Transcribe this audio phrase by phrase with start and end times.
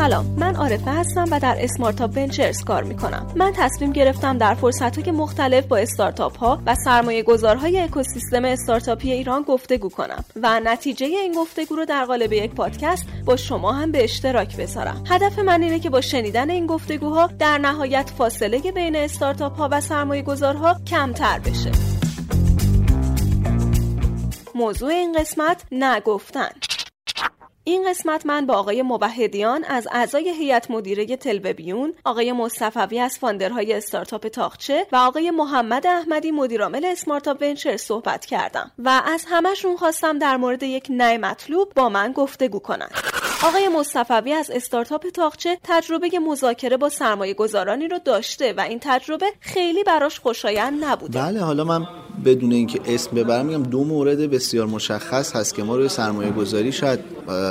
[0.00, 3.26] سلام من عارفه هستم و در اسمارتاپ ونچرز کار می‌کنم.
[3.36, 9.12] من تصمیم گرفتم در فرصت های مختلف با استارتاپ ها و سرمایه گذارهای اکوسیستم استارتاپی
[9.12, 13.92] ایران گفتگو کنم و نتیجه این گفتگو رو در قالب یک پادکست با شما هم
[13.92, 15.04] به اشتراک بذارم.
[15.10, 19.80] هدف من اینه که با شنیدن این گفتگوها در نهایت فاصله بین استارتاپ ها و
[19.80, 21.70] سرمایه گذارها کمتر بشه.
[24.54, 26.48] موضوع این قسمت نگفتن.
[27.70, 33.72] این قسمت من با آقای موحدیان از اعضای هیئت مدیره تلویبیون، آقای مصطفوی از فاندرهای
[33.72, 40.18] استارتاپ تاخچه و آقای محمد احمدی مدیرعامل اسمارتاپ ونچر صحبت کردم و از همشون خواستم
[40.18, 42.94] در مورد یک نه مطلوب با من گفتگو کنند.
[43.44, 49.26] آقای مصطفوی از استارتاپ تاخچه تجربه مذاکره با سرمایه گذارانی رو داشته و این تجربه
[49.40, 51.86] خیلی براش خوشایند نبوده بله حالا من
[52.24, 56.72] بدون اینکه اسم ببرم میگم دو مورد بسیار مشخص هست که ما روی سرمایه گذاری
[56.72, 57.00] شاید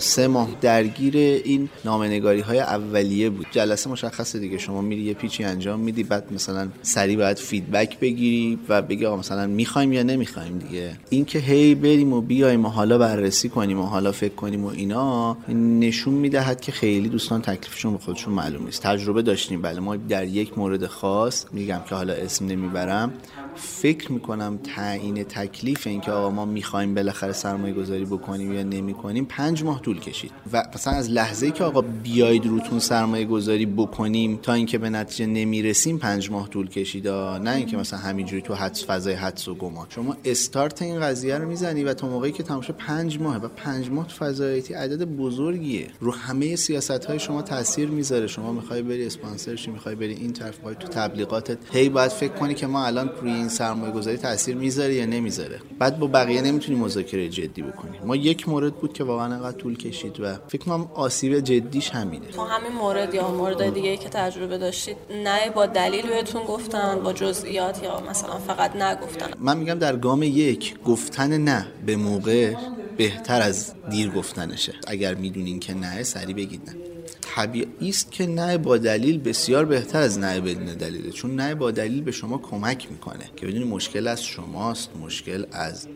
[0.00, 3.46] سه ماه درگیر این نامنگاری های اولیه بود.
[3.50, 4.58] جلسه مشخصه دیگه.
[4.58, 9.16] شما میری یه پیچی انجام میدی بعد مثلا سریع باید فیدبک بگیری و بگی آقا
[9.16, 10.96] مثلا می‌خوایم یا نمی‌خوایم دیگه.
[11.10, 15.36] اینکه هی بریم و بیایم و حالا بررسی کنیم و حالا فکر کنیم و اینا
[15.80, 18.82] نشون می‌دهد که خیلی دوستان تکلیفشون به خودشون معلوم نیست.
[18.82, 19.62] تجربه داشتیم.
[19.62, 23.12] بله ما در یک مورد خاص میگم که حالا اسم نمی‌برم.
[23.56, 29.24] فکر می‌کنم تعیین تکلیف اینکه آقا ما می‌خوایم بالاخره سرمایه گذاری بکنیم یا نمی کنیم
[29.24, 30.30] پنج ماه طول کشید.
[30.52, 35.26] و مثلا از لحظه که آقا بیاید روتون سرمایه گذاری بکنیم تا اینکه به نتیجه
[35.26, 37.08] نمی‌رسیم پنج ماه طول کشید.
[37.08, 39.86] نه اینکه مثلا همینجوری تو حدس فضای حدس و گمان.
[39.88, 43.36] شما استارت این قضیه رو می‌زنی و تا موقعی که تماشا پنج ماه.
[43.36, 45.88] و پنج ماه تو فضای عدد بزرگیه.
[46.00, 48.26] رو همه سیاست های شما تاثیر می‌ذاره.
[48.26, 51.58] شما می‌خوای بری اسپانسر شی می‌خوای بری این طرف تو تبلیغاتت.
[51.72, 54.16] هی باید فکر کنی که ما الان روی این سرمایه گذاری
[54.48, 59.04] می‌ذاره یا نمی‌ذاره؟ بعد با بقیه نمی‌تونی مذاکره جدی بکنی ما یک مورد بود که
[59.04, 62.26] واقعا انقدر طول کشید و فکر کنم آسیب جدیش همینه.
[62.26, 67.12] تو همین مورد یا مورد دیگه که تجربه داشتید نه با دلیل بهتون گفتن با
[67.12, 72.54] جزئیات یا مثلا فقط نگفتن؟ من میگم در گام یک گفتن نه به موقع
[72.96, 74.74] بهتر از دیر گفتنشه.
[74.86, 76.91] اگر می‌دونین که نه سری بگید نه.
[77.36, 81.70] طبیعی است که نه با دلیل بسیار بهتر از نه بدون دلیله چون نه با
[81.70, 83.30] دلیل به شما کمک می‌کنه.
[83.36, 85.88] که بدونی مشکل از شماست مشکل از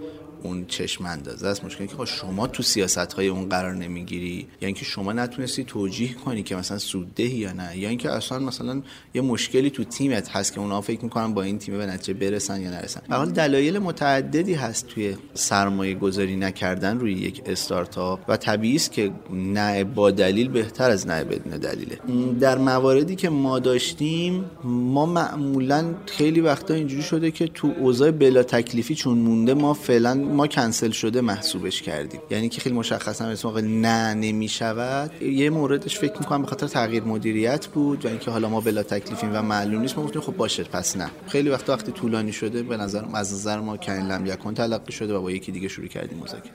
[0.42, 1.64] اون چشم اندازه است.
[1.64, 4.46] مشکلی که شما تو سیاست های اون قرار نمی‌گیری.
[4.60, 7.78] یا اینکه شما نتونستی توجیه کنی که مثلا سوددهی یا نه.
[7.78, 8.82] یا اینکه اصلا مثلا
[9.14, 12.60] یه مشکلی تو تیمت هست که اونا فکر می‌کنن با این تیم به نتیجه برسن
[12.60, 13.00] یا نرسن.
[13.08, 18.92] به حال دلایل متعددی هست توی سرمایه گذاری نکردن روی یک استارتاپ و طبیعی است
[18.92, 21.98] که نه با دلیل بهتر از نه بدون دلیله.
[22.40, 28.42] در مواردی که ما داشتیم ما معمولا خیلی وقتا اینجوری شده که تو اوضاع بلا
[28.42, 32.20] تکلیفی چون مونده ما فعلا ما کنسل شده محسوبش کردیم.
[32.30, 35.22] یعنی که خیلی مشخصا اسم نه نمی‌شود.
[35.22, 39.30] یه موردش فکر می‌کنم به خاطر تغییر مدیریت بود و اینکه حالا ما بلا تکلیفیم
[39.32, 39.98] و معلوم نیست.
[39.98, 41.10] ما گفتیم خب باشه پس نه.
[41.26, 45.14] خیلی وقت وقتی طولانی شده به نظر از نظر ما کین لم یکون تلقی شده
[45.14, 46.52] و با یکی دیگه شروع کردیم مذاکره.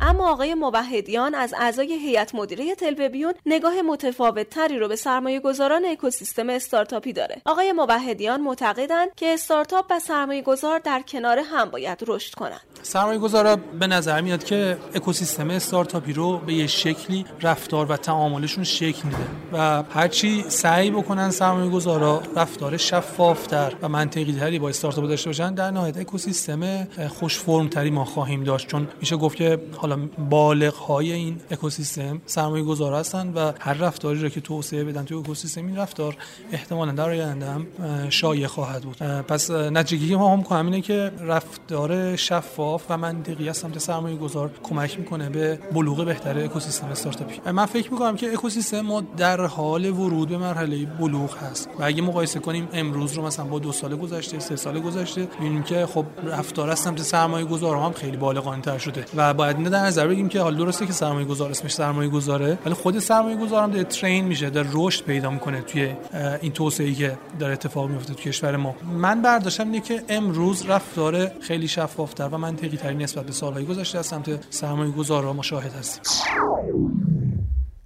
[0.00, 5.84] اما آقای موحدیان از اعضای هیئت مدیره تلویبیون نگاه متفاوت تری رو به سرمایه گذاران
[5.84, 7.42] اکوسیستم استارتاپی داره.
[7.44, 12.60] آقای موحدیان معتقدند که استارتاپ و سرمایه گذار در کنار هم باید رشد کنند.
[12.82, 18.64] سرمایه گذارا به نظر میاد که اکوسیستم استارتاپی رو به یه شکلی رفتار و تعاملشون
[18.64, 19.18] شکل میده
[19.52, 25.54] و هرچی سعی بکنن سرمایه گذارا رفتار شفافتر و منطقی تری با استارتاپ داشته باشن
[25.54, 29.58] در نهایت اکوسیستم خوش فرم تری ما خواهیم داشت چون میشه گفت که
[29.88, 35.04] حالا بالغ های این اکوسیستم سرمایه گذار هستن و هر رفتاری را که توسعه بدن
[35.04, 36.16] تو اکوسیستم این رفتار
[36.52, 37.66] احتمالا در آینده هم
[38.10, 38.96] شایع خواهد بود.
[39.02, 44.98] پس نتیجه ما هم همینه که رفتار شفاف و منطقی از سمت سرمایه گذار کمک
[44.98, 47.50] می‌کنه به بلوغ بهتر اکوسیستم استارتاپی.
[47.52, 52.02] من فکر می‌کنم که اکوسیستم ما در حال ورود به مرحله بلوغ هست و اگه
[52.02, 56.04] مقایسه کنیم امروز رو مثلا با دو سال گذشته سه سال گذشته می‌بینیم که خب
[56.24, 60.40] رفتار از سمت سرمایه گذار هم خیلی بالغانه شده و باید در نظر بگیم که
[60.40, 64.24] حالا درسته که سرمایه گذار اسمش سرمایه گذاره ولی خود سرمایه گذار هم داره ترین
[64.24, 65.94] میشه داره رشد پیدا می‌کنه توی
[66.42, 68.74] این توسعه که داره اتفاق میفته تو کشور ما.
[68.92, 73.98] من برداشتم اینه که امروز رفتار خیلی شفافتر و منطقی تری نسبت به سالهای گذشته
[73.98, 76.02] از سمت سرمایه گذارا مشاهد هستیم.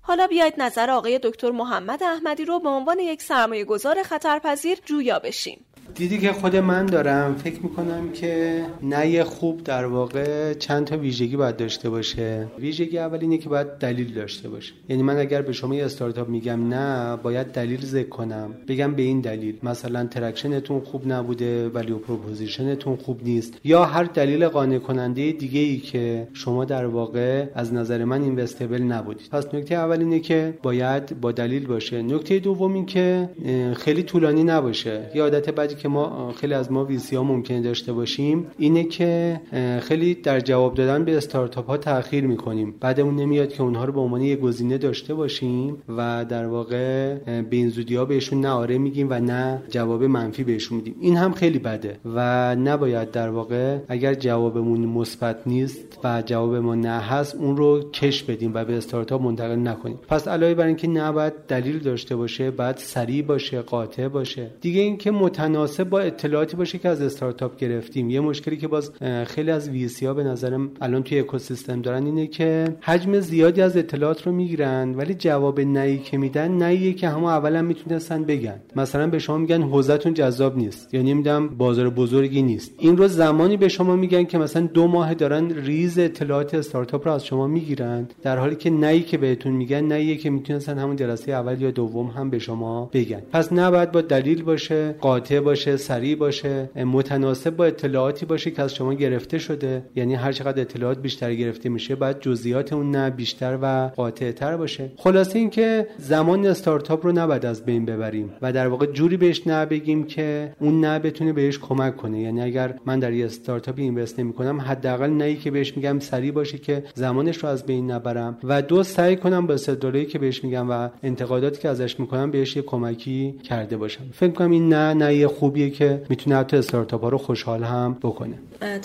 [0.01, 5.19] حالا بیاید نظر آقای دکتر محمد احمدی رو به عنوان یک سرمایه گذار خطرپذیر جویا
[5.19, 5.65] بشیم.
[5.95, 7.35] دیدی که خود من دارم.
[7.35, 12.47] فکر می‌کنم که نه خوب در واقع چند تا ویژگی باید داشته باشه.
[12.59, 14.73] ویژگی اول اینه که باید دلیل داشته باشه.
[14.89, 18.55] یعنی من اگر به شما یه استارتاپ میگم نه باید دلیل ذکر کنم.
[18.69, 19.59] بگم به این دلیل.
[19.63, 23.55] مثلا traction تون خوب نبوده value proposition تون خوب نیست.
[23.65, 28.83] یا هر دلیل قانع کننده دیگه ای که شما در واقع از نظر من investable
[28.83, 29.29] نبودید.
[29.33, 32.03] پس نکته اول اینه که باید با دلیل باشه.
[32.03, 33.31] نکته دوم این که
[33.77, 35.11] خیلی طولانی نباشه.
[35.15, 39.41] یه عادت بعدی که ما خیلی از ما ویسی ها ممکنه داشته باشیم اینه که
[39.83, 42.75] خیلی در جواب دادن به استارتاپ ها تاخیر می‌کنیم.
[42.81, 47.69] بعدمون نمیاد که اونها رو به عنوان یه گزینه داشته باشیم و در واقع به
[47.69, 50.95] زودی ها بهشون نه آره میگیم و نه جواب منفی بهشون میدیم.
[51.01, 56.75] این هم خیلی بده و نباید در واقع اگر جوابمون مثبت نیست و جواب ما
[56.75, 59.99] نه هست اون رو کش بدیم و به استارتاپ منتقل نکنیم.
[60.09, 64.51] پس علاوه بر اینکه نباید دلیل داشته باشه بعد سریع باشه قاطع باشه.
[64.61, 68.11] دیگه اینکه متناسب با اطلاعاتی باشه که از استارتاپ گرفتیم.
[68.11, 68.93] یه مشکلی که باز
[69.27, 73.77] خیلی از وی ها به نظرم الان توی اکوسیستم دارن اینه که حجم زیادی از
[73.77, 78.61] اطلاعات رو می‌گیرن ولی جواب نهی که میدن نهیه که همه اولا می‌تونستن بگن.
[78.77, 80.95] مثلا به شما میگن حوزتون جذاب نیست.
[80.95, 82.73] یا نمی‌دونم بازار بزرگی نیست.
[82.79, 87.15] این رو زمانی به شما میگن که مثلا دو ماه دارن ریز اطلاعات استارتاپ رو
[87.15, 91.33] از شما می‌گیرن در حالی که نهی که بهتون میگن نهیه که می‌تونستن همون جلسه
[91.33, 93.23] اول یا دوم هم به شما بگن.
[93.33, 95.62] پس نباید با دلیل باشه قاطع باشه.
[95.67, 99.83] سریع باشه متناسب با اطلاعاتی باشه که از شما گرفته شده.
[99.97, 104.57] یعنی هر چقدر اطلاعات بیشتر گرفته میشه باید جزئیات اون نه بیشتر و قاطع تر
[104.57, 104.93] باشه.
[104.97, 109.67] خلاصه اینکه زمان استارتاپ رو نباید از بین ببریم و در واقع جوری بهش نه
[109.67, 112.21] بگیم که اون نه بتونه بهش کمک کنه.
[112.21, 116.59] یعنی اگر من در یه استارتاپ اینوست نمی‌کنم حداقل نه که بهش میگم سریع باشه
[116.59, 120.71] که زمانش رو از بین نبرم و دو سعی کنم با استدلالی که بهش میگم
[120.71, 124.05] و انتقاداتی که ازش می‌کنم بهش یه کمکی کرده باشم.
[124.13, 125.15] فکر کنم این نه نه
[125.53, 128.39] خوبیه که می‌تونه حتی استارتاپ ها رو خوشحال هم بکنه.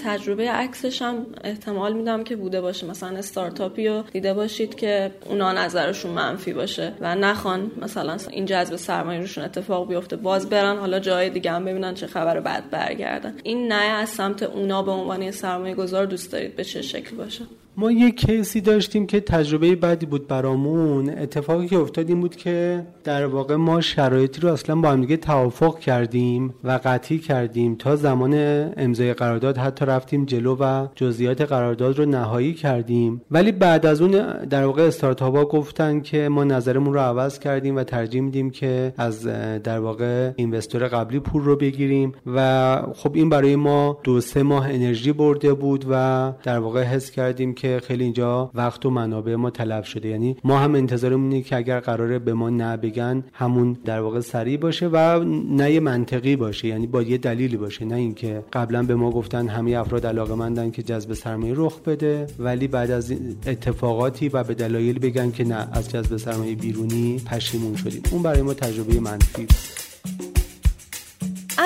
[0.05, 2.87] تجربه عکسش هم احتمال میدم که بوده باشه.
[2.87, 8.75] مثلا استارتاپی رو دیده باشید که اونا نظرشون منفی باشه و نخوان مثلا این جذب
[8.75, 13.33] سرمایه روشون اتفاق بیفته باز برن حالا جای دیگه هم ببینن چه خبر بعد برگردن.
[13.43, 17.43] این نه از سمت اونا به عنوان سرمایه گذار دوست دارید به چه شکل باشه.
[17.79, 21.09] ما یه کیسی داشتیم که تجربه بدی بود برامون.
[21.09, 25.17] اتفاقی که افتاد این بود که در واقع ما شرایطی رو اصلا با هم دیگه
[25.17, 27.75] توافق کردیم و قطعی کردیم.
[27.75, 28.33] تا زمان
[28.77, 33.21] امضای قرارداد حتی رفتیم جلو و جزئیات قرارداد رو نهایی کردیم.
[33.31, 34.11] ولی بعد از اون
[34.45, 38.93] در واقع استارتاپ ها گفتن که ما نظرمون رو عوض کردیم و ترجیح میدیم که
[38.97, 39.23] از
[39.63, 42.13] در واقع اینوستور قبلی پول رو بگیریم.
[42.25, 47.11] و خب این برای ما دو سه ماه انرژی برده بود و در واقع حس
[47.11, 50.09] کردیم که خیلی اینجا وقت و منابع ما تلف شده.
[50.09, 54.19] یعنی ما هم انتظارمون اینه که اگر قراره به ما نه بگن همون در واقع
[54.19, 56.67] سریع باشه و نه منطقی باشه.
[56.67, 57.85] یعنی با یه دلیلی باشه.
[57.85, 62.67] نه اینکه قبلا به ما گفتن همه افراد علاقه که جذب سرمایه رخ بده ولی
[62.67, 63.11] بعد از
[63.47, 68.01] اتفاقاتی و به دلایل بگن که نه از جذب سرمایه بیرونی پشیمون شدیم.
[68.11, 69.47] اون برای ما تجربه منفی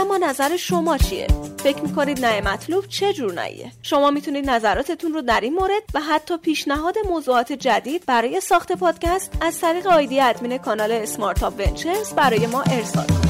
[0.02, 1.28] اما نظر شما چیه؟
[1.64, 6.02] فکر می‌کنید نه مطلوب چه جور نهیه؟ شما می‌تونید نظراتتون رو در این مورد و
[6.02, 12.48] حتی پیشنهاد موضوعات جدید برای ساخت پادکست از طریق آیدی ادمین کانال اسمارت ونچرز برای
[12.48, 13.21] ما ارسال کنید.